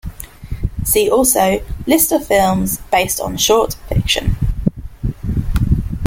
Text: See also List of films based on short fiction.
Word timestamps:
See 0.83 1.07
also 1.11 1.63
List 1.85 2.11
of 2.11 2.25
films 2.25 2.77
based 2.91 3.19
on 3.21 3.37
short 3.37 3.75
fiction. 3.87 4.35